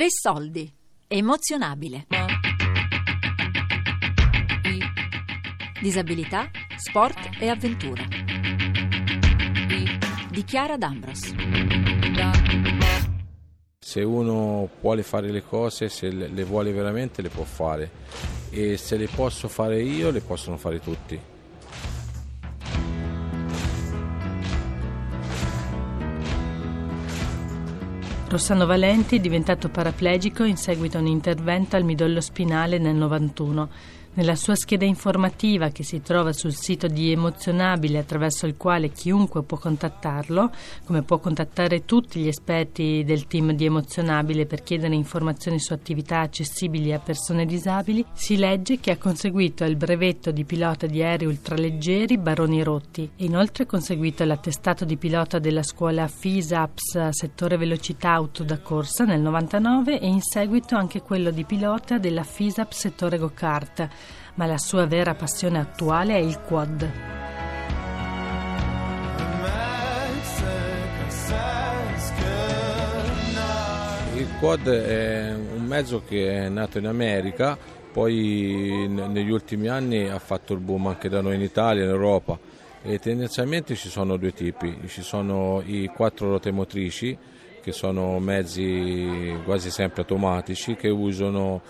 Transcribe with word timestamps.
Tre 0.00 0.08
soldi. 0.08 0.72
Emozionabile. 1.08 2.06
Disabilità, 5.78 6.50
sport 6.78 7.28
e 7.38 7.50
avventura. 7.50 8.02
Di 10.30 10.44
Chiara 10.44 10.78
D'Ambros. 10.78 11.34
Se 13.78 14.02
uno 14.02 14.70
vuole 14.80 15.02
fare 15.02 15.30
le 15.30 15.42
cose, 15.44 15.90
se 15.90 16.08
le 16.08 16.44
vuole 16.44 16.72
veramente, 16.72 17.20
le 17.20 17.28
può 17.28 17.44
fare. 17.44 17.90
E 18.48 18.78
se 18.78 18.96
le 18.96 19.06
posso 19.06 19.48
fare 19.48 19.82
io, 19.82 20.10
le 20.10 20.22
possono 20.22 20.56
fare 20.56 20.80
tutti. 20.80 21.20
Rossano 28.30 28.64
Valenti 28.64 29.16
è 29.16 29.18
diventato 29.18 29.68
paraplegico 29.70 30.44
in 30.44 30.56
seguito 30.56 30.96
a 30.96 31.00
un 31.00 31.08
intervento 31.08 31.74
al 31.74 31.82
midollo 31.82 32.20
spinale 32.20 32.78
nel 32.78 32.94
91. 32.94 33.68
Nella 34.12 34.34
sua 34.34 34.56
scheda 34.56 34.84
informativa 34.84 35.68
che 35.68 35.84
si 35.84 36.02
trova 36.02 36.32
sul 36.32 36.52
sito 36.52 36.88
di 36.88 37.12
Emozionabile 37.12 37.98
attraverso 37.98 38.44
il 38.44 38.56
quale 38.56 38.90
chiunque 38.90 39.44
può 39.44 39.56
contattarlo, 39.56 40.50
come 40.84 41.02
può 41.02 41.18
contattare 41.18 41.84
tutti 41.84 42.18
gli 42.18 42.26
esperti 42.26 43.04
del 43.04 43.28
team 43.28 43.52
di 43.52 43.66
Emozionabile 43.66 44.46
per 44.46 44.64
chiedere 44.64 44.96
informazioni 44.96 45.60
su 45.60 45.72
attività 45.72 46.18
accessibili 46.18 46.92
a 46.92 46.98
persone 46.98 47.46
disabili, 47.46 48.04
si 48.12 48.36
legge 48.36 48.80
che 48.80 48.90
ha 48.90 48.96
conseguito 48.96 49.62
il 49.62 49.76
brevetto 49.76 50.32
di 50.32 50.44
pilota 50.44 50.86
di 50.86 51.04
aerei 51.04 51.28
ultraleggeri 51.28 52.18
Baroni 52.18 52.64
Rotti 52.64 53.08
e 53.14 53.24
inoltre 53.26 53.62
ha 53.62 53.66
conseguito 53.66 54.24
l'attestato 54.24 54.84
di 54.84 54.96
pilota 54.96 55.38
della 55.38 55.62
scuola 55.62 56.08
FISAPS 56.08 57.10
settore 57.10 57.56
velocità 57.56 58.10
auto 58.14 58.42
da 58.42 58.58
corsa 58.58 59.04
nel 59.04 59.20
99 59.20 60.00
e 60.00 60.08
in 60.08 60.20
seguito 60.20 60.74
anche 60.74 61.00
quello 61.00 61.30
di 61.30 61.44
pilota 61.44 61.98
della 61.98 62.24
FISAPS 62.24 62.76
settore 62.76 63.16
go-kart 63.16 63.88
ma 64.40 64.46
la 64.46 64.56
sua 64.56 64.86
vera 64.86 65.14
passione 65.14 65.58
attuale 65.58 66.14
è 66.14 66.18
il 66.18 66.40
quad. 66.40 66.90
Il 74.16 74.28
quad 74.38 74.66
è 74.66 75.34
un 75.34 75.64
mezzo 75.66 76.02
che 76.08 76.44
è 76.44 76.48
nato 76.48 76.78
in 76.78 76.86
America, 76.86 77.58
poi 77.92 78.86
negli 78.88 79.30
ultimi 79.30 79.68
anni 79.68 80.08
ha 80.08 80.18
fatto 80.18 80.54
il 80.54 80.60
boom 80.60 80.86
anche 80.86 81.10
da 81.10 81.20
noi 81.20 81.34
in 81.34 81.42
Italia, 81.42 81.84
in 81.84 81.90
Europa. 81.90 82.38
E 82.80 82.98
tendenzialmente 82.98 83.74
ci 83.74 83.90
sono 83.90 84.16
due 84.16 84.32
tipi, 84.32 84.74
ci 84.86 85.02
sono 85.02 85.62
i 85.66 85.86
quattro 85.94 86.28
ruote 86.28 86.50
motrici 86.50 87.14
che 87.60 87.72
sono 87.72 88.18
mezzi 88.20 89.38
quasi 89.44 89.70
sempre 89.70 90.00
automatici 90.00 90.76
che 90.76 90.88
usano 90.88 91.60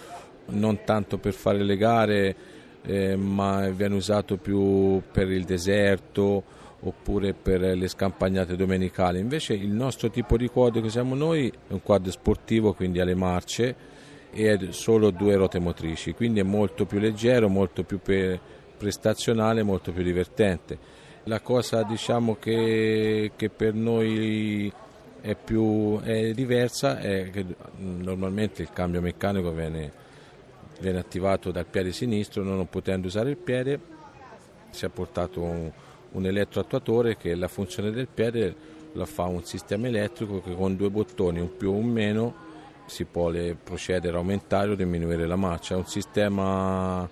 non 0.51 0.85
tanto 0.85 1.19
per 1.19 1.33
fare 1.33 1.65
le 1.65 1.77
gare 1.77 2.37
eh, 2.83 3.17
ma 3.17 3.69
viene 3.69 3.95
usato 3.95 4.37
più 4.37 5.03
per 5.11 5.31
il 5.31 5.45
deserto 5.45 6.59
oppure 6.83 7.35
per 7.35 7.61
le 7.61 7.89
scampagnate 7.89 8.57
domenicali. 8.57 9.19
Invece 9.19 9.55
il 9.55 9.71
nostro 9.71 10.11
tipo 10.11 10.37
di 10.37 10.49
quad 10.49 10.81
che 10.81 10.89
siamo 10.89 11.15
noi 11.15 11.49
è 11.49 11.73
un 11.73 11.83
quad 11.83 12.09
sportivo, 12.09 12.73
quindi 12.73 13.01
alle 13.01 13.15
marce 13.15 13.89
e 14.33 14.53
è 14.53 14.59
solo 14.71 15.11
due 15.11 15.35
ruote 15.35 15.59
motrici, 15.59 16.15
quindi 16.15 16.41
è 16.41 16.45
molto 16.45 16.87
più 16.87 16.99
leggero, 16.99 17.49
molto 17.49 17.83
più 17.83 18.01
prestazionale, 18.01 19.63
molto 19.63 19.93
più 19.93 20.03
divertente. 20.03 20.79
La 21.25 21.41
cosa 21.41 21.83
diciamo 21.83 22.37
che, 22.37 23.33
che 23.37 23.51
per 23.51 23.75
noi 23.75 24.73
è, 25.21 25.35
più, 25.35 26.01
è 26.01 26.33
diversa 26.33 26.99
è 26.99 27.29
che 27.31 27.45
normalmente 27.77 28.63
il 28.63 28.71
cambio 28.73 29.03
meccanico 29.03 29.53
viene 29.53 30.09
viene 30.81 30.99
attivato 30.99 31.51
dal 31.51 31.67
piede 31.67 31.93
sinistro, 31.93 32.43
non 32.43 32.69
potendo 32.69 33.07
usare 33.07 33.31
il 33.31 33.37
piede 33.37 33.99
si 34.71 34.85
è 34.85 34.89
portato 34.89 35.43
un, 35.43 35.71
un 36.13 36.27
elettroattuatore 36.27 37.17
che 37.17 37.35
la 37.35 37.49
funzione 37.49 37.91
del 37.91 38.09
piede 38.13 38.79
la 38.95 39.07
fa 39.07 39.25
un 39.25 39.45
sistema 39.45 39.87
elettrico 39.87 40.41
che 40.41 40.55
con 40.55 40.77
due 40.77 40.91
bottoni, 40.91 41.39
un 41.39 41.57
più 41.57 41.71
o 41.71 41.75
un 41.75 41.87
meno, 41.87 42.49
si 42.87 43.05
può 43.05 43.31
procedere 43.63 44.17
a 44.17 44.19
aumentare 44.19 44.71
o 44.71 44.75
diminuire 44.75 45.27
la 45.27 45.37
marcia. 45.37 45.75
È 45.75 45.77
un 45.77 45.87
sistema 45.87 47.09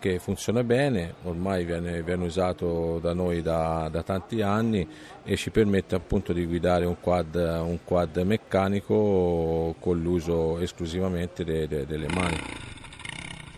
che 0.00 0.18
funziona 0.18 0.64
bene, 0.64 1.14
ormai 1.24 1.64
viene, 1.64 2.02
viene 2.02 2.24
usato 2.24 2.98
da 3.00 3.12
noi 3.12 3.42
da, 3.42 3.88
da, 3.92 4.02
tanti 4.02 4.40
anni 4.40 4.88
e 5.22 5.36
ci 5.36 5.50
permette 5.50 5.94
appunto 5.94 6.32
di 6.32 6.46
guidare 6.46 6.86
un 6.86 6.96
quad, 6.98 7.34
un 7.34 7.78
quad 7.84 8.16
meccanico 8.16 9.74
con 9.78 10.00
l'uso 10.00 10.58
esclusivamente 10.58 11.44
de, 11.44 11.68
de, 11.68 11.86
delle 11.86 12.08
mani. 12.08 12.38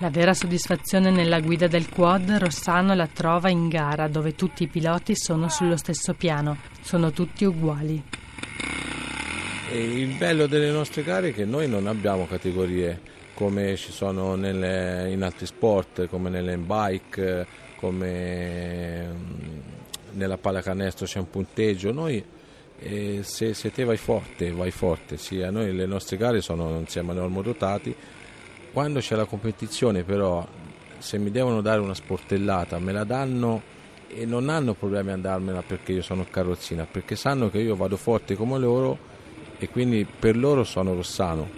La 0.02 0.10
vera 0.10 0.34
soddisfazione 0.34 1.12
nella 1.12 1.38
guida 1.38 1.68
del 1.68 1.88
quad 1.88 2.28
Rossano 2.28 2.92
la 2.92 3.06
trova 3.06 3.50
in 3.50 3.68
gara 3.68 4.08
dove 4.08 4.34
tutti 4.34 4.64
i 4.64 4.66
piloti 4.66 5.14
sono 5.14 5.48
sullo 5.48 5.76
stesso 5.76 6.14
piano, 6.14 6.56
sono 6.80 7.12
tutti 7.12 7.44
uguali. 7.44 8.02
E 9.70 10.00
il 10.00 10.16
bello 10.16 10.48
delle 10.48 10.72
nostre 10.72 11.04
gare 11.04 11.28
è 11.28 11.32
che 11.32 11.44
noi 11.44 11.68
non 11.68 11.86
abbiamo 11.86 12.26
categorie 12.26 13.00
come 13.34 13.76
ci 13.76 13.92
sono 13.92 14.34
nelle, 14.34 15.08
in 15.08 15.22
altri 15.22 15.46
sport, 15.46 16.08
come 16.08 16.30
nelle 16.30 16.56
bike, 16.56 17.46
come 17.76 19.06
mm, 19.06 19.58
nella 20.14 20.36
pallacanestro 20.36 21.06
c'è 21.06 21.20
un 21.20 21.30
punteggio. 21.30 21.92
Noi 21.92 22.20
eh, 22.80 23.20
se, 23.22 23.54
se, 23.54 23.70
te 23.70 23.84
vai 23.84 23.98
forte, 23.98 24.50
vai 24.50 24.72
forte. 24.72 25.16
Sì, 25.16 25.38
noi 25.48 25.72
le 25.72 25.86
nostre 25.86 26.16
gare 26.16 26.40
sono, 26.40 26.68
non 26.68 26.88
siamo 26.88 27.12
normodotati, 27.12 27.94
quando 28.72 29.00
c'è 29.00 29.14
la 29.16 29.26
competizione 29.26 30.02
però, 30.02 30.46
se 30.98 31.18
mi 31.18 31.30
devono 31.30 31.60
dare 31.60 31.80
una 31.80 31.94
sportellata, 31.94 32.78
me 32.78 32.92
la 32.92 33.04
danno 33.04 33.62
e 34.08 34.24
non 34.24 34.48
hanno 34.48 34.74
problemi 34.74 35.10
a 35.12 35.16
darmela 35.16 35.62
perché 35.62 35.92
io 35.92 36.02
sono 36.02 36.26
carrozzina, 36.28 36.86
perché 36.90 37.16
sanno 37.16 37.50
che 37.50 37.58
io 37.58 37.76
vado 37.76 37.96
forte 37.96 38.34
come 38.34 38.58
loro 38.58 38.98
e 39.58 39.68
quindi 39.68 40.04
per 40.06 40.36
loro 40.36 40.64
sono 40.64 40.94
Rossano 40.94 41.48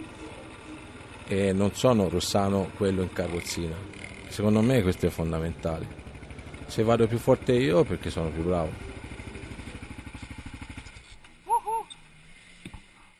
e 1.27 1.53
non 1.53 1.73
sono 1.73 2.09
Rossano 2.09 2.69
quello 2.75 3.01
in 3.01 3.11
carrozzina. 3.11 3.75
Secondo 4.27 4.61
me 4.61 4.81
questo 4.81 5.07
è 5.07 5.09
fondamentale. 5.09 6.03
Se 6.67 6.83
vado 6.83 7.07
più 7.07 7.17
forte 7.17 7.53
io 7.53 7.83
perché 7.83 8.09
sono 8.09 8.29
più 8.29 8.43
bravo. 8.43 8.94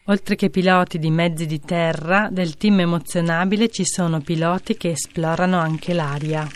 Oltre 0.07 0.35
che 0.35 0.51
piloti 0.51 0.99
di 0.99 1.09
mezzi 1.09 1.47
di 1.47 1.59
terra, 1.59 2.29
del 2.31 2.57
team 2.57 2.81
emozionabile 2.81 3.69
ci 3.69 3.83
sono 3.85 4.21
piloti 4.21 4.77
che 4.77 4.91
esplorano 4.91 5.57
anche 5.57 5.95
l'aria. 5.95 6.47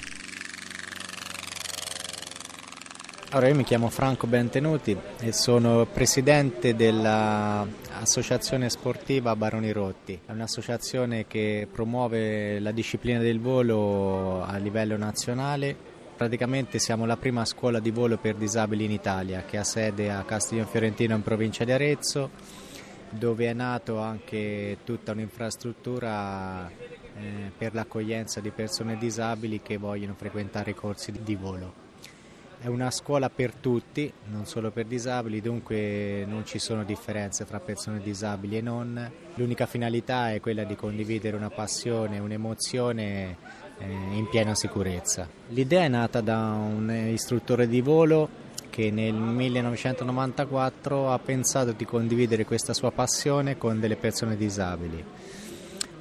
Allora, 3.31 3.47
io 3.47 3.55
mi 3.55 3.63
chiamo 3.63 3.89
Franco 3.89 4.27
Bentenuti 4.27 4.95
e 5.21 5.31
sono 5.31 5.87
presidente 5.91 6.75
dell'associazione 6.75 8.69
sportiva 8.69 9.35
Baroni 9.35 9.71
Rotti. 9.71 10.19
È 10.27 10.31
un'associazione 10.31 11.25
che 11.25 11.67
promuove 11.71 12.59
la 12.59 12.71
disciplina 12.71 13.17
del 13.17 13.39
volo 13.39 14.43
a 14.43 14.57
livello 14.57 14.95
nazionale. 14.95 15.75
Praticamente 16.15 16.77
siamo 16.77 17.07
la 17.07 17.17
prima 17.17 17.45
scuola 17.45 17.79
di 17.79 17.89
volo 17.89 18.17
per 18.17 18.35
disabili 18.35 18.85
in 18.85 18.91
Italia 18.91 19.43
che 19.43 19.57
ha 19.57 19.63
sede 19.63 20.11
a 20.11 20.21
Castiglione 20.21 20.69
Fiorentino 20.69 21.15
in 21.15 21.23
provincia 21.23 21.63
di 21.63 21.71
Arezzo 21.71 22.67
dove 23.09 23.47
è 23.47 23.53
nato 23.53 23.99
anche 23.99 24.77
tutta 24.83 25.11
un'infrastruttura 25.11 26.69
eh, 26.69 27.51
per 27.57 27.73
l'accoglienza 27.73 28.39
di 28.39 28.51
persone 28.51 28.97
disabili 28.97 29.61
che 29.61 29.77
vogliono 29.77 30.13
frequentare 30.15 30.71
i 30.71 30.75
corsi 30.75 31.11
di 31.11 31.35
volo. 31.35 31.87
È 32.61 32.67
una 32.67 32.91
scuola 32.91 33.29
per 33.29 33.53
tutti, 33.55 34.11
non 34.25 34.45
solo 34.45 34.69
per 34.69 34.85
disabili, 34.85 35.39
dunque 35.39 36.25
non 36.27 36.45
ci 36.45 36.59
sono 36.59 36.83
differenze 36.83 37.45
fra 37.45 37.61
persone 37.61 38.01
disabili 38.01 38.57
e 38.57 38.61
non. 38.61 39.11
L'unica 39.35 39.65
finalità 39.65 40.33
è 40.33 40.41
quella 40.41 40.65
di 40.65 40.75
condividere 40.75 41.37
una 41.37 41.49
passione, 41.49 42.19
un'emozione 42.19 43.37
eh, 43.77 43.85
in 43.87 44.27
piena 44.29 44.55
sicurezza. 44.55 45.25
L'idea 45.49 45.83
è 45.83 45.87
nata 45.87 46.19
da 46.19 46.37
un 46.37 46.91
istruttore 46.91 47.65
di 47.65 47.79
volo 47.79 48.47
che 48.69 48.91
nel 48.91 49.13
1994 49.13 51.11
ha 51.11 51.19
pensato 51.19 51.71
di 51.71 51.85
condividere 51.85 52.45
questa 52.45 52.73
sua 52.73 52.91
passione 52.91 53.57
con 53.57 53.79
delle 53.79 53.95
persone 53.95 54.37
disabili. 54.37 55.03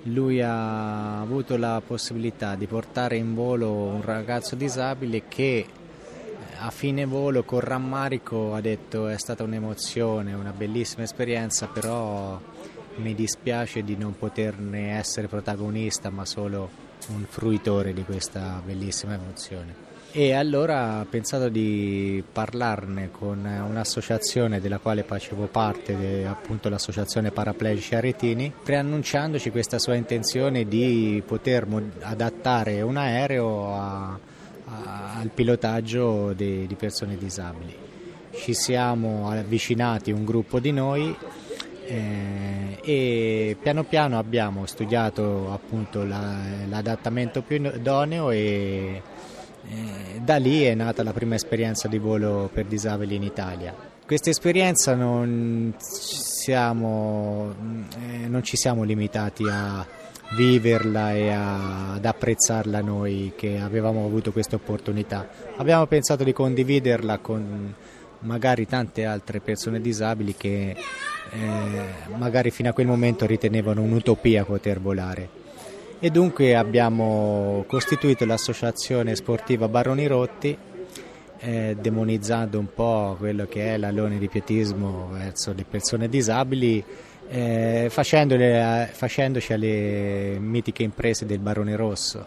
Lui 0.04 0.40
ha 0.40 1.20
avuto 1.20 1.56
la 1.56 1.82
possibilità 1.84 2.54
di 2.54 2.66
portare 2.66 3.16
in 3.16 3.34
volo 3.34 3.72
un 3.72 4.02
ragazzo 4.02 4.54
disabile 4.54 5.24
che 5.28 5.66
a 6.60 6.70
fine 6.70 7.04
volo 7.04 7.44
con 7.44 7.60
rammarico 7.60 8.54
ha 8.54 8.60
detto 8.60 9.08
è 9.08 9.18
stata 9.18 9.42
un'emozione, 9.44 10.34
una 10.34 10.52
bellissima 10.52 11.04
esperienza, 11.04 11.66
però 11.66 12.40
mi 12.96 13.14
dispiace 13.14 13.82
di 13.84 13.96
non 13.96 14.16
poterne 14.16 14.96
essere 14.96 15.28
protagonista 15.28 16.10
ma 16.10 16.24
solo 16.24 16.86
un 17.08 17.24
fruitore 17.28 17.92
di 17.92 18.02
questa 18.04 18.60
bellissima 18.64 19.14
emozione. 19.14 19.86
e 20.10 20.32
allora 20.32 21.00
ho 21.00 21.04
pensato 21.04 21.48
di 21.48 22.22
parlarne 22.32 23.10
con 23.10 23.38
un'associazione 23.38 24.60
della 24.60 24.78
quale 24.78 25.02
facevo 25.02 25.46
parte, 25.46 26.26
appunto 26.26 26.68
l'associazione 26.68 27.30
Paraplegici 27.30 27.94
Aretini, 27.94 28.52
preannunciandoci 28.62 29.50
questa 29.50 29.78
sua 29.78 29.94
intenzione 29.94 30.66
di 30.66 31.22
poter 31.26 31.66
adattare 32.00 32.80
un 32.80 32.96
aereo 32.96 33.74
a, 33.74 34.18
a, 34.64 35.14
al 35.18 35.30
pilotaggio 35.32 36.32
di, 36.32 36.66
di 36.66 36.74
persone 36.74 37.16
disabili. 37.16 37.76
Ci 38.32 38.54
siamo 38.54 39.28
avvicinati 39.28 40.10
un 40.10 40.24
gruppo 40.24 40.58
di 40.58 40.72
noi 40.72 41.14
eh, 41.88 42.78
e 42.82 43.56
piano 43.60 43.84
piano 43.84 44.18
abbiamo 44.18 44.66
studiato 44.66 45.50
appunto 45.50 46.04
la, 46.04 46.36
l'adattamento 46.68 47.42
più 47.42 47.56
idoneo 47.56 48.30
e 48.30 49.02
eh, 49.70 50.20
da 50.20 50.36
lì 50.36 50.62
è 50.62 50.74
nata 50.74 51.02
la 51.02 51.12
prima 51.12 51.34
esperienza 51.34 51.88
di 51.88 51.98
volo 51.98 52.50
per 52.52 52.66
disabili 52.66 53.14
in 53.14 53.22
Italia. 53.22 53.74
Questa 54.06 54.30
esperienza 54.30 54.94
non, 54.94 55.74
siamo, 55.78 57.54
eh, 58.00 58.26
non 58.28 58.42
ci 58.42 58.56
siamo 58.56 58.82
limitati 58.82 59.44
a 59.50 59.86
viverla 60.36 61.14
e 61.14 61.30
a, 61.30 61.94
ad 61.94 62.04
apprezzarla 62.04 62.80
noi 62.80 63.32
che 63.36 63.58
avevamo 63.58 64.04
avuto 64.04 64.32
questa 64.32 64.56
opportunità. 64.56 65.28
Abbiamo 65.56 65.86
pensato 65.86 66.24
di 66.24 66.32
condividerla 66.32 67.18
con 67.18 67.74
magari 68.20 68.66
tante 68.66 69.04
altre 69.04 69.40
persone 69.40 69.80
disabili 69.80 70.34
che 70.34 70.74
eh, 71.30 72.16
magari 72.16 72.50
fino 72.50 72.70
a 72.70 72.72
quel 72.72 72.86
momento 72.86 73.26
ritenevano 73.26 73.82
un'utopia 73.82 74.44
poter 74.44 74.80
volare. 74.80 75.28
E 76.00 76.10
dunque 76.10 76.54
abbiamo 76.54 77.64
costituito 77.66 78.24
l'associazione 78.24 79.16
sportiva 79.16 79.68
Baroni 79.68 80.06
Rotti 80.06 80.56
eh, 81.40 81.76
demonizzando 81.80 82.58
un 82.58 82.72
po' 82.72 83.16
quello 83.18 83.46
che 83.46 83.74
è 83.74 83.76
l'alone 83.76 84.18
di 84.18 84.28
pietismo 84.28 85.08
verso 85.12 85.52
le 85.52 85.64
persone 85.68 86.08
disabili 86.08 86.84
eh, 87.28 87.88
facendoci 87.90 89.52
alle 89.52 90.36
mitiche 90.40 90.82
imprese 90.82 91.26
del 91.26 91.38
Barone 91.38 91.76
Rosso. 91.76 92.26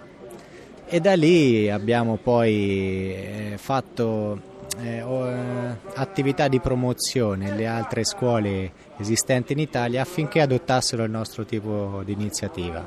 E 0.88 1.00
da 1.00 1.15
lì 1.15 1.69
abbiamo 1.69 2.18
poi 2.18 3.13
eh, 3.13 3.53
fatto 3.56 4.50
eh, 4.79 4.97
eh, 4.97 5.75
attività 5.95 6.47
di 6.47 6.59
promozione 6.59 7.50
nelle 7.50 7.68
altre 7.68 8.03
scuole 8.03 8.71
esistenti 8.97 9.53
in 9.53 9.59
Italia 9.59 10.01
affinché 10.01 10.41
adottassero 10.41 11.03
il 11.03 11.12
nostro 11.12 11.45
tipo 11.45 12.01
di 12.06 12.13
iniziativa. 12.13 12.85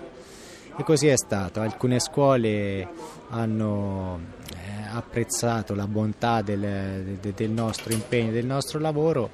E 0.77 0.83
così 0.83 1.07
è 1.07 1.17
stato. 1.17 1.61
Alcune 1.61 2.01
scuole 2.01 2.89
hanno 3.31 4.21
eh, 4.53 4.89
apprezzato 4.93 5.75
la 5.75 5.87
bontà 5.87 6.43
del, 6.43 7.19
del 7.21 7.51
nostro 7.51 7.93
impegno, 7.93 8.33
del 8.33 8.47
nostro 8.47 8.81
lavoro 8.81 9.31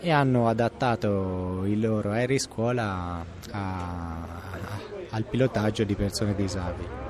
e 0.00 0.10
hanno 0.10 0.48
adattato 0.48 1.62
il 1.64 1.80
loro 1.80 2.10
aerei 2.10 2.38
scuola 2.38 2.84
a, 2.84 3.24
a, 3.52 4.28
al 5.10 5.24
pilotaggio 5.24 5.84
di 5.84 5.94
persone 5.94 6.34
disabili. 6.34 7.01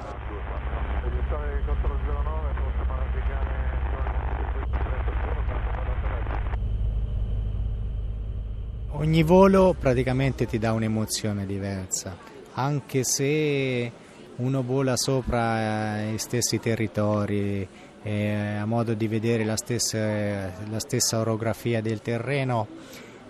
Ogni 9.02 9.24
volo 9.24 9.74
praticamente 9.76 10.46
ti 10.46 10.60
dà 10.60 10.72
un'emozione 10.72 11.44
diversa 11.44 12.16
anche 12.54 13.02
se 13.02 13.90
uno 14.36 14.62
vola 14.62 14.96
sopra 14.96 16.02
i 16.02 16.18
stessi 16.18 16.60
territori, 16.60 17.66
eh, 18.00 18.32
a 18.60 18.64
modo 18.64 18.94
di 18.94 19.08
vedere 19.08 19.42
la 19.44 19.56
stessa, 19.56 19.98
la 19.98 20.78
stessa 20.78 21.18
orografia 21.18 21.80
del 21.80 22.00
terreno, 22.00 22.68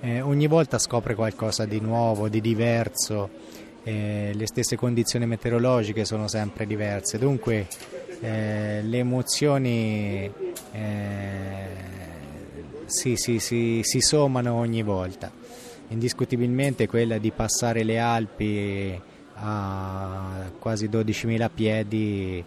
eh, 0.01 0.21
ogni 0.21 0.47
volta 0.47 0.79
scopre 0.79 1.15
qualcosa 1.15 1.65
di 1.65 1.81
nuovo, 1.81 2.29
di 2.29 2.43
diverso, 2.43 3.31
eh, 3.83 4.33
le 4.35 4.47
stesse 4.47 4.77
condizioni 4.77 5.25
meteorologiche 5.25 6.05
sono 6.05 6.29
sempre 6.29 6.67
diverse, 6.67 7.17
dunque 7.17 7.67
eh, 8.21 8.83
le 8.83 8.99
emozioni 8.99 10.31
eh, 10.73 11.62
si, 12.87 13.17
si, 13.17 13.38
si, 13.38 13.81
si 13.82 14.00
sommano 14.00 14.55
ogni 14.55 14.82
volta. 14.82 15.31
Indiscutibilmente 15.88 16.87
quella 16.87 17.19
di 17.19 17.31
passare 17.31 17.82
le 17.82 17.99
Alpi 17.99 19.00
a 19.34 20.50
quasi 20.58 20.88
12.000 20.88 21.50
piedi 21.52 22.44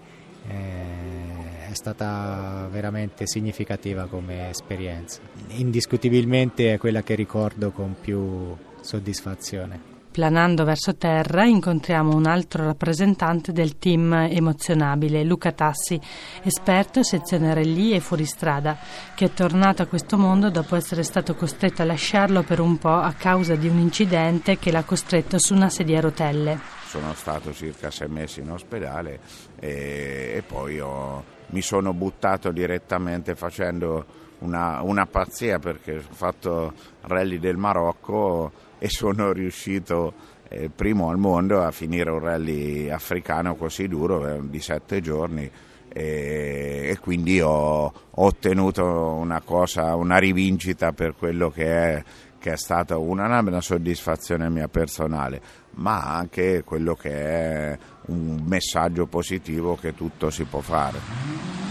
eh, 0.47 1.67
è 1.69 1.73
stata 1.73 2.67
veramente 2.71 3.27
significativa 3.27 4.07
come 4.07 4.49
esperienza. 4.49 5.19
Indiscutibilmente 5.49 6.73
è 6.73 6.77
quella 6.77 7.03
che 7.03 7.15
ricordo 7.15 7.71
con 7.71 7.95
più 7.99 8.55
soddisfazione. 8.81 9.94
Planando 10.15 10.63
verso 10.63 10.95
terra 10.95 11.43
incontriamo 11.43 12.15
un 12.15 12.25
altro 12.25 12.63
rappresentante 12.63 13.51
del 13.51 13.77
team 13.77 14.13
emozionabile, 14.13 15.25
Luca 15.25 15.51
Tassi, 15.51 15.99
esperto 16.41 17.03
sezione 17.03 17.53
relì 17.53 17.91
e 17.91 17.99
fuoristrada, 17.99 18.77
che 19.13 19.25
è 19.25 19.33
tornato 19.33 19.81
a 19.81 19.87
questo 19.87 20.17
mondo 20.17 20.49
dopo 20.49 20.77
essere 20.77 21.03
stato 21.03 21.35
costretto 21.35 21.81
a 21.81 21.85
lasciarlo 21.85 22.43
per 22.43 22.61
un 22.61 22.77
po' 22.77 22.95
a 22.95 23.11
causa 23.11 23.55
di 23.55 23.67
un 23.67 23.77
incidente 23.77 24.57
che 24.57 24.71
l'ha 24.71 24.85
costretto 24.85 25.37
su 25.37 25.53
una 25.53 25.67
sedia 25.67 25.97
a 25.97 26.03
rotelle. 26.03 26.59
Sono 26.85 27.13
stato 27.13 27.51
circa 27.51 27.91
sei 27.91 28.07
mesi 28.07 28.39
in 28.39 28.51
ospedale 28.51 29.19
e, 29.59 30.31
e 30.37 30.43
poi 30.47 30.79
ho, 30.79 31.25
mi 31.47 31.61
sono 31.61 31.93
buttato 31.93 32.53
direttamente 32.53 33.35
facendo 33.35 34.05
una, 34.39 34.81
una 34.81 35.05
pazzia 35.05 35.59
perché 35.59 35.97
ho 35.97 36.13
fatto 36.13 36.71
rally 37.01 37.37
del 37.37 37.57
Marocco 37.57 38.63
e 38.77 38.89
sono 38.89 39.31
riuscito 39.31 40.13
eh, 40.49 40.69
primo 40.69 41.09
al 41.09 41.17
mondo 41.17 41.63
a 41.63 41.71
finire 41.71 42.09
un 42.09 42.19
rally 42.19 42.89
africano 42.89 43.55
così 43.55 43.87
duro 43.87 44.27
eh, 44.27 44.39
di 44.43 44.59
sette 44.59 45.01
giorni 45.01 45.49
e, 45.97 46.87
e 46.89 46.99
quindi 46.99 47.39
ho, 47.39 47.85
ho, 47.85 47.93
ottenuto 48.11 48.83
una 48.83 49.41
cosa, 49.41 49.95
una 49.95 50.17
rivincita 50.17 50.91
per 50.91 51.15
quello 51.15 51.49
che 51.49 51.65
è, 51.65 52.03
che 52.37 52.51
è 52.51 52.57
stata 52.57 52.97
una, 52.97 53.39
una 53.39 53.61
soddisfazione 53.61 54.49
mia 54.49 54.67
personale, 54.67 55.41
ma 55.75 56.15
anche 56.15 56.63
quello 56.63 56.95
che 56.95 57.11
è 57.11 57.77
un 58.07 58.43
messaggio 58.45 59.05
positivo 59.05 59.77
che 59.77 59.95
tutto 59.95 60.29
si 60.29 60.43
può 60.43 60.59
fare. 60.59 61.64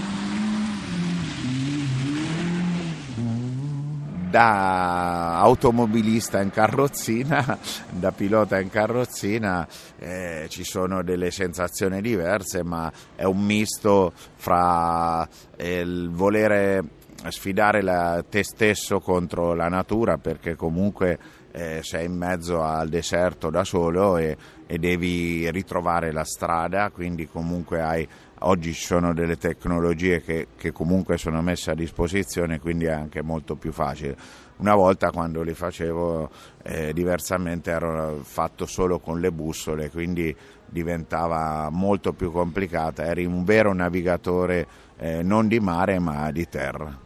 Da 4.34 5.38
automobilista 5.38 6.42
in 6.42 6.50
carrozzina, 6.50 7.56
da 7.88 8.10
pilota 8.10 8.58
in 8.58 8.68
carrozzina, 8.68 9.64
eh, 9.96 10.46
ci 10.48 10.64
sono 10.64 11.04
delle 11.04 11.30
sensazioni 11.30 12.00
diverse, 12.00 12.64
ma 12.64 12.92
è 13.14 13.22
un 13.22 13.44
misto 13.44 14.12
fra 14.34 15.24
eh, 15.54 15.78
il 15.78 16.10
volere 16.10 16.82
sfidare 17.28 17.80
la, 17.80 18.24
te 18.28 18.42
stesso 18.42 18.98
contro 18.98 19.54
la 19.54 19.68
natura, 19.68 20.18
perché 20.18 20.56
comunque 20.56 21.16
eh, 21.52 21.78
sei 21.84 22.06
in 22.06 22.16
mezzo 22.16 22.60
al 22.60 22.88
deserto 22.88 23.50
da 23.50 23.62
solo 23.62 24.16
e, 24.16 24.36
e 24.66 24.78
devi 24.78 25.48
ritrovare 25.52 26.10
la 26.10 26.24
strada, 26.24 26.90
quindi 26.90 27.28
comunque 27.28 27.80
hai 27.80 28.08
Oggi 28.46 28.74
ci 28.74 28.84
sono 28.84 29.14
delle 29.14 29.38
tecnologie 29.38 30.20
che, 30.20 30.48
che, 30.54 30.70
comunque 30.70 31.16
sono 31.16 31.40
messe 31.40 31.70
a 31.70 31.74
disposizione, 31.74 32.60
quindi 32.60 32.84
è 32.84 32.90
anche 32.90 33.22
molto 33.22 33.54
più 33.54 33.72
facile. 33.72 34.14
Una 34.56 34.74
volta 34.74 35.10
quando 35.10 35.40
li 35.40 35.54
facevo 35.54 36.28
eh, 36.62 36.92
diversamente 36.92 37.70
ero 37.70 38.20
fatto 38.22 38.66
solo 38.66 38.98
con 38.98 39.18
le 39.18 39.32
bussole, 39.32 39.88
quindi 39.88 40.36
diventava 40.66 41.70
molto 41.70 42.12
più 42.12 42.30
complicata. 42.30 43.06
Eri 43.06 43.24
un 43.24 43.44
vero 43.44 43.72
navigatore 43.72 44.66
eh, 44.98 45.22
non 45.22 45.48
di 45.48 45.58
mare 45.58 45.98
ma 45.98 46.30
di 46.30 46.46
terra 46.46 47.00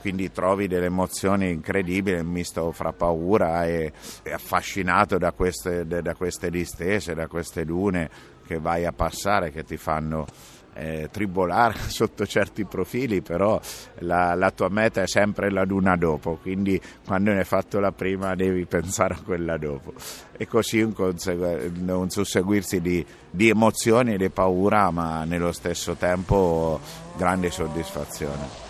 quindi 0.00 0.32
trovi 0.32 0.66
delle 0.66 0.86
emozioni 0.86 1.50
incredibili, 1.50 2.24
misto 2.24 2.72
fra 2.72 2.90
paura 2.90 3.66
e, 3.66 3.92
e 4.22 4.32
affascinato 4.32 5.18
da 5.18 5.32
queste, 5.32 5.86
da 5.86 6.14
queste 6.14 6.48
distese, 6.48 7.12
da 7.12 7.26
queste 7.26 7.66
dune 7.66 8.08
che 8.46 8.58
vai 8.58 8.86
a 8.86 8.92
passare, 8.92 9.50
che 9.52 9.62
ti 9.62 9.76
fanno 9.76 10.26
eh, 10.74 11.08
tribolare 11.10 11.74
sotto 11.88 12.26
certi 12.26 12.64
profili, 12.64 13.20
però 13.20 13.60
la, 14.00 14.34
la, 14.34 14.50
tua 14.50 14.68
meta 14.68 15.02
è 15.02 15.06
sempre 15.06 15.50
la 15.50 15.64
luna 15.64 15.96
dopo, 15.96 16.38
quindi 16.40 16.80
quando 17.04 17.32
ne 17.32 17.38
hai 17.38 17.44
fatto 17.44 17.80
la 17.80 17.92
prima 17.92 18.34
devi 18.34 18.64
pensare 18.66 19.14
a 19.14 19.20
quella 19.24 19.56
dopo. 19.56 19.92
E 20.36 20.46
così 20.46 20.80
un, 20.80 20.92
consegu- 20.92 21.70
un 21.86 22.10
susseguirsi 22.10 22.80
di, 22.80 23.04
di 23.30 23.48
emozioni 23.48 24.14
e 24.14 24.16
di 24.16 24.30
paura, 24.30 24.90
ma 24.90 25.24
nello 25.24 25.52
stesso 25.52 25.94
tempo 25.94 26.80
grande 27.16 27.50
soddisfazione. 27.50 28.69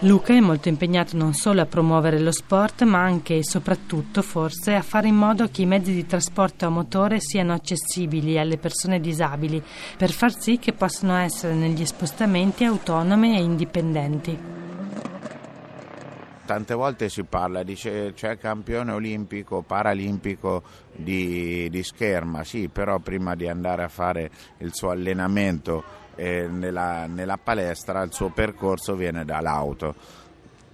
Luca 0.00 0.34
è 0.34 0.40
molto 0.40 0.68
impegnato 0.68 1.16
non 1.16 1.32
solo 1.32 1.62
a 1.62 1.66
promuovere 1.66 2.18
lo 2.18 2.32
sport, 2.32 2.82
ma 2.82 3.02
anche 3.02 3.38
e 3.38 3.44
soprattutto, 3.44 4.20
forse, 4.20 4.74
a 4.74 4.82
fare 4.82 5.08
in 5.08 5.14
modo 5.14 5.48
che 5.48 5.62
i 5.62 5.66
mezzi 5.66 5.94
di 5.94 6.04
trasporto 6.04 6.66
a 6.66 6.68
motore 6.68 7.20
siano 7.20 7.54
accessibili 7.54 8.38
alle 8.38 8.58
persone 8.58 9.00
disabili, 9.00 9.62
per 9.96 10.10
far 10.10 10.36
sì 10.38 10.58
che 10.58 10.72
possano 10.72 11.16
essere 11.16 11.54
negli 11.54 11.86
spostamenti 11.86 12.64
autonome 12.64 13.38
e 13.38 13.42
indipendenti. 13.42 14.38
Tante 16.44 16.74
volte 16.74 17.08
si 17.08 17.22
parla, 17.22 17.62
dice 17.62 18.12
c'è 18.14 18.36
campione 18.36 18.92
olimpico, 18.92 19.62
paralimpico 19.62 20.62
di, 20.92 21.70
di 21.70 21.82
scherma, 21.82 22.44
sì, 22.44 22.68
però 22.68 22.98
prima 22.98 23.34
di 23.34 23.48
andare 23.48 23.82
a 23.82 23.88
fare 23.88 24.30
il 24.58 24.74
suo 24.74 24.90
allenamento 24.90 26.02
eh, 26.16 26.46
nella, 26.48 27.06
nella, 27.06 27.36
palestra 27.36 28.02
il 28.02 28.12
suo 28.12 28.30
percorso 28.30 28.94
viene 28.94 29.24
dall'auto. 29.24 29.94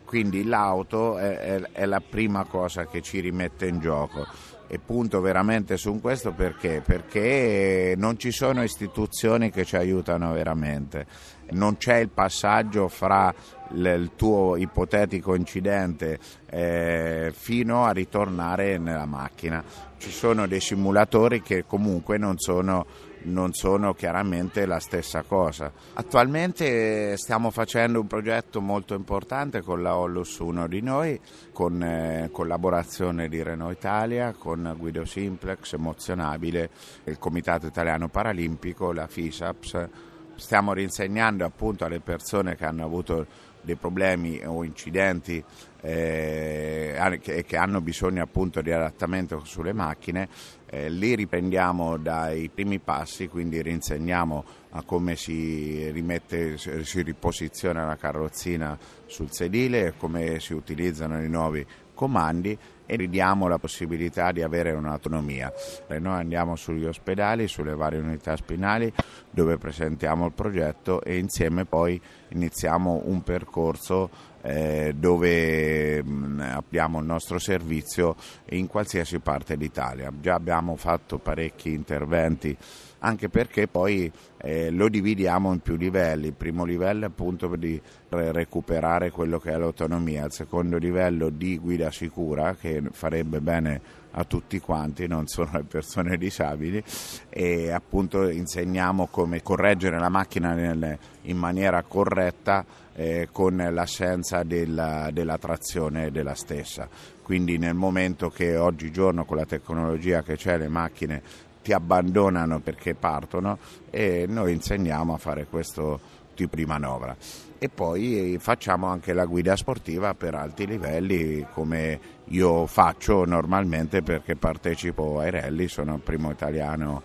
Quindi 0.04 0.44
l'auto 0.44 1.18
è, 1.18 1.38
è, 1.38 1.60
è 1.72 1.84
la 1.86 2.00
prima 2.00 2.44
cosa 2.44 2.86
che 2.86 3.00
ci 3.00 3.20
rimette 3.20 3.66
in 3.66 3.78
gioco 3.78 4.26
e 4.72 4.78
punto 4.78 5.20
veramente 5.20 5.76
su 5.76 6.00
questo 6.00 6.30
perché? 6.30 6.80
Perché 6.80 7.94
non 7.96 8.16
ci 8.20 8.30
sono 8.30 8.62
istituzioni 8.62 9.50
che 9.50 9.64
ci 9.64 9.74
aiutano 9.74 10.32
veramente, 10.32 11.06
non 11.50 11.76
c'è 11.76 11.96
il 11.96 12.08
passaggio 12.08 12.86
fra 12.86 13.34
il 13.72 14.12
tuo 14.14 14.54
ipotetico 14.56 15.34
incidente 15.34 16.20
eh, 16.48 17.32
fino 17.34 17.84
a 17.84 17.90
ritornare 17.90 18.78
nella 18.78 19.06
macchina. 19.06 19.60
Ci 19.98 20.10
sono 20.12 20.46
dei 20.46 20.60
simulatori 20.60 21.42
che 21.42 21.64
comunque 21.66 22.16
non 22.16 22.38
sono 22.38 22.86
non 23.22 23.52
sono 23.52 23.94
chiaramente 23.94 24.66
la 24.66 24.78
stessa 24.78 25.22
cosa. 25.22 25.72
Attualmente 25.94 27.16
stiamo 27.16 27.50
facendo 27.50 28.00
un 28.00 28.06
progetto 28.06 28.60
molto 28.60 28.94
importante 28.94 29.62
con 29.62 29.82
la 29.82 29.96
Ollus 29.96 30.38
Uno 30.38 30.66
di 30.66 30.80
noi, 30.80 31.20
con 31.52 31.82
eh, 31.82 32.28
collaborazione 32.32 33.28
di 33.28 33.42
Renault 33.42 33.76
Italia, 33.76 34.32
con 34.32 34.74
Guido 34.78 35.04
Simplex, 35.04 35.74
Emozionabile, 35.74 36.70
il 37.04 37.18
Comitato 37.18 37.66
Italiano 37.66 38.08
Paralimpico, 38.08 38.92
la 38.92 39.06
FISAPS. 39.06 39.88
Stiamo 40.36 40.72
rinsegnando 40.72 41.44
appunto 41.44 41.84
alle 41.84 42.00
persone 42.00 42.56
che 42.56 42.64
hanno 42.64 42.84
avuto 42.84 43.26
dei 43.62 43.76
problemi 43.76 44.40
o 44.44 44.64
incidenti 44.64 45.44
eh, 45.80 47.18
che, 47.20 47.44
che, 47.44 47.56
hanno 47.56 47.80
bisogno 47.80 48.22
appunto 48.22 48.60
di 48.60 48.72
adattamento 48.72 49.42
sulle 49.44 49.72
macchine, 49.72 50.28
eh, 50.66 50.90
li 50.90 51.14
riprendiamo 51.14 51.96
dai 51.96 52.48
primi 52.48 52.78
passi, 52.78 53.28
quindi 53.28 53.62
rinsegniamo 53.62 54.44
a 54.70 54.82
come 54.82 55.16
si 55.16 55.90
rimette, 55.90 56.56
si 56.58 57.02
riposiziona 57.02 57.86
la 57.86 57.96
carrozzina 57.96 58.78
sul 59.06 59.30
sedile, 59.32 59.94
come 59.96 60.38
si 60.38 60.52
utilizzano 60.52 61.22
i 61.22 61.28
nuovi 61.28 61.66
comandi 62.00 62.56
e 62.86 62.96
ridiamo 62.96 63.46
la 63.46 63.58
possibilità 63.58 64.32
di 64.32 64.42
avere 64.42 64.72
un'autonomia. 64.72 65.52
E 65.86 65.98
noi 65.98 66.18
andiamo 66.18 66.56
sugli 66.56 66.86
ospedali, 66.86 67.46
sulle 67.46 67.74
varie 67.74 68.00
unità 68.00 68.36
spinali 68.36 68.92
dove 69.30 69.58
presentiamo 69.58 70.26
il 70.26 70.32
progetto 70.32 71.02
e 71.02 71.18
insieme 71.18 71.66
poi 71.66 72.00
iniziamo 72.28 73.02
un 73.04 73.22
percorso 73.22 74.10
eh, 74.42 74.94
dove 74.96 76.02
mh, 76.02 76.10
mm, 76.10 76.40
abbiamo 76.40 76.98
il 77.00 77.06
nostro 77.06 77.38
servizio 77.38 78.16
in 78.50 78.66
qualsiasi 78.66 79.18
parte 79.18 79.56
d'Italia. 79.56 80.12
Già 80.20 80.34
abbiamo 80.34 80.76
fatto 80.76 81.18
parecchi 81.18 81.72
interventi 81.72 82.56
anche 83.00 83.28
perché 83.28 83.66
poi 83.66 84.10
eh, 84.38 84.70
lo 84.70 84.88
dividiamo 84.88 85.52
in 85.52 85.60
più 85.60 85.76
livelli. 85.76 86.28
Il 86.28 86.34
primo 86.34 86.64
livello 86.64 87.04
è 87.04 87.08
appunto 87.08 87.54
di 87.56 87.80
recuperare 88.08 89.10
quello 89.10 89.38
che 89.38 89.52
è 89.52 89.56
l'autonomia, 89.56 90.24
il 90.24 90.32
secondo 90.32 90.78
livello 90.78 91.28
di 91.28 91.58
guida 91.58 91.90
sicura 91.90 92.54
che 92.54 92.82
farebbe 92.92 93.40
bene 93.40 93.98
a 94.12 94.24
tutti 94.24 94.58
quanti, 94.58 95.06
non 95.06 95.26
solo 95.28 95.50
alle 95.52 95.64
persone 95.64 96.16
disabili 96.16 96.82
e 97.28 97.70
appunto 97.70 98.28
insegniamo 98.28 99.06
come 99.06 99.40
correggere 99.42 99.98
la 99.98 100.08
macchina 100.08 100.52
nel, 100.54 100.98
in 101.22 101.36
maniera 101.36 101.82
corretta 101.82 102.64
eh, 102.94 103.28
con 103.30 103.56
l'assenza 103.56 104.42
della, 104.42 105.10
della 105.12 105.38
trazione 105.38 106.10
della 106.10 106.34
stessa. 106.34 106.88
Quindi 107.22 107.58
nel 107.58 107.74
momento 107.74 108.28
che 108.28 108.56
oggigiorno 108.56 109.24
con 109.24 109.36
la 109.36 109.46
tecnologia 109.46 110.22
che 110.22 110.36
c'è 110.36 110.58
le 110.58 110.66
macchine 110.66 111.22
ti 111.62 111.72
abbandonano 111.72 112.60
perché 112.60 112.94
partono 112.94 113.58
e 113.90 114.26
noi 114.28 114.52
insegniamo 114.52 115.14
a 115.14 115.18
fare 115.18 115.46
questo 115.46 116.00
tipo 116.34 116.56
di 116.56 116.64
manovra. 116.64 117.14
E 117.58 117.68
poi 117.68 118.38
facciamo 118.40 118.86
anche 118.86 119.12
la 119.12 119.26
guida 119.26 119.54
sportiva 119.56 120.14
per 120.14 120.34
alti 120.34 120.66
livelli 120.66 121.46
come 121.52 122.00
io 122.26 122.66
faccio 122.66 123.24
normalmente 123.26 124.02
perché 124.02 124.36
partecipo 124.36 125.18
ai 125.18 125.30
rally, 125.30 125.68
sono 125.68 125.96
il 125.96 126.00
primo 126.00 126.30
italiano 126.30 127.02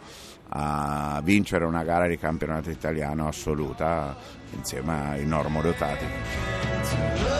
a 0.50 1.19
vincere 1.24 1.65
una 1.65 1.83
gara 1.83 2.07
di 2.07 2.17
campionato 2.17 2.69
italiano 2.69 3.27
assoluta 3.27 4.15
insieme 4.53 5.09
ai 5.09 5.25
normodotati. 5.25 7.34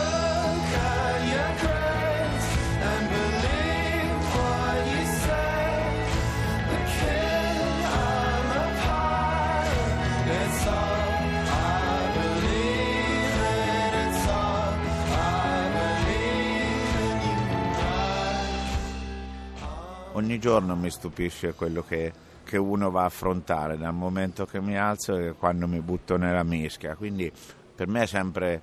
Ogni 20.26 20.40
giorno 20.40 20.74
mi 20.74 20.90
stupisce 20.90 21.54
quello 21.54 21.84
che, 21.84 22.12
che, 22.42 22.56
uno 22.56 22.90
va 22.90 23.02
a 23.02 23.06
affrontare 23.06 23.78
dal 23.78 23.94
momento 23.94 24.44
che 24.44 24.60
mi 24.60 24.76
alzo 24.76 25.16
e 25.16 25.34
quando 25.38 25.68
mi 25.68 25.80
butto 25.80 26.16
nella 26.16 26.42
mischia. 26.42 26.96
Quindi 26.96 27.30
per 27.74 27.86
me 27.86 28.02
è 28.02 28.06
sempre 28.06 28.60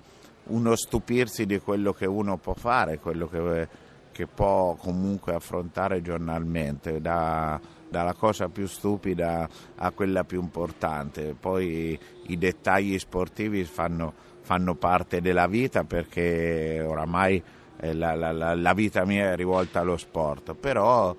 uno 0.48 0.75
stupirsi 0.75 1.46
di 1.46 1.60
quello 1.60 1.93
che 1.93 2.05
uno 2.05 2.36
può 2.36 2.53
fare, 2.53 3.00
quello 3.00 3.29
che, 3.29 3.70
che 4.12 4.27
può 4.27 4.75
comunque 4.75 5.36
affrontare 5.36 6.01
giornalmente, 6.01 7.00
da, 7.00 7.58
dalla 7.88 8.13
cosa 8.13 8.50
più 8.50 8.67
stupida 8.67 9.48
a 9.75 9.91
quella 9.91 10.25
più 10.25 10.41
importante. 10.41 11.34
Poi 11.39 11.98
i 12.27 12.38
dettagli 12.38 13.00
sportivi 13.00 13.63
fanno, 13.63 14.13
fanno 14.41 14.75
parte 14.75 15.22
della 15.22 15.48
vita 15.48 15.86
perché 15.86 16.84
oramai 16.86 17.41
eh, 17.77 17.93
la, 17.93 18.15
la, 18.15 18.53
la, 18.53 18.74
vita 18.74 19.05
mia 19.05 19.32
è 19.32 19.36
rivolta 19.38 19.79
allo 19.79 19.96
sport, 19.96 20.55
però 20.55 21.15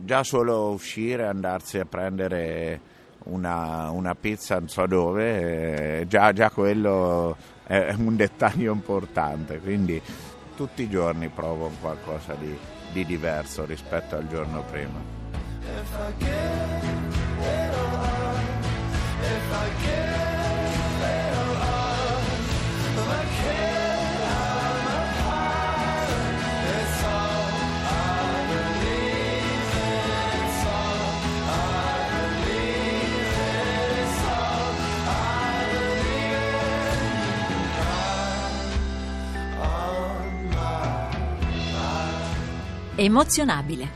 già 0.00 0.22
solo 0.22 0.70
uscire, 0.70 1.26
andarsi 1.26 1.78
a 1.78 1.84
prendere 1.84 2.80
una, 3.24 3.90
una 3.90 4.14
pizza 4.14 4.58
non 4.58 4.68
so 4.68 4.86
dove, 4.86 6.00
eh, 6.00 6.06
già, 6.06 6.32
già, 6.32 6.50
quello 6.50 7.36
è 7.66 7.94
un 7.96 8.16
dettaglio 8.16 8.72
importante, 8.72 9.58
quindi 9.58 10.00
tutti 10.56 10.82
i 10.82 10.88
giorni 10.88 11.28
provo 11.28 11.70
qualcosa 11.80 12.34
di, 12.34 12.56
di 12.92 13.04
diverso 13.04 13.64
rispetto 13.64 14.16
al 14.16 14.28
giorno 14.28 14.62
prima. 14.70 15.12
Emozionabile. 42.96 43.90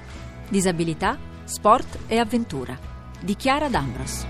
Disabilità, 0.48 1.16
sport 1.44 2.00
e 2.08 2.18
avventura. 2.18 2.76
Di 3.20 3.36
Chiara 3.36 3.68
D'Ambros. 3.68 4.26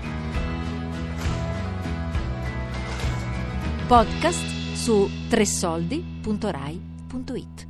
Podcast 3.87 4.75
su 4.75 5.09
tressoldi.rai.it 5.27 7.68